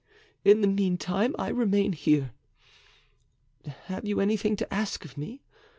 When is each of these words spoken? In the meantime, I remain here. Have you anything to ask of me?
In 0.43 0.61
the 0.61 0.67
meantime, 0.67 1.35
I 1.37 1.49
remain 1.49 1.93
here. 1.93 2.31
Have 3.85 4.03
you 4.03 4.19
anything 4.19 4.55
to 4.55 4.73
ask 4.73 5.05
of 5.05 5.15
me? 5.15 5.43